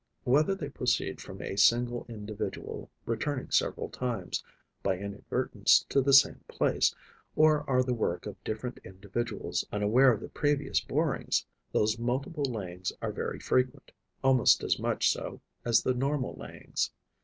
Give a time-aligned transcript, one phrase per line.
[0.23, 4.43] Whether they proceed from a single individual returning several times,
[4.81, 6.95] by inadvertence, to the same place,
[7.35, 12.91] or are the work of different individuals unaware of the previous borings, those multiple layings
[12.99, 13.91] are very frequent,
[14.23, 16.89] almost as much so as the normal layings.